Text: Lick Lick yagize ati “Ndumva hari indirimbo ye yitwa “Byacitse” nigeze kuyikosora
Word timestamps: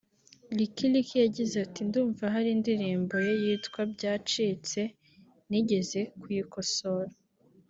Lick 0.57 0.77
Lick 0.93 1.09
yagize 1.23 1.55
ati 1.65 1.81
“Ndumva 1.87 2.23
hari 2.33 2.49
indirimbo 2.57 3.13
ye 3.25 3.33
yitwa 3.43 3.81
“Byacitse” 3.93 4.81
nigeze 5.49 5.99
kuyikosora 6.21 7.11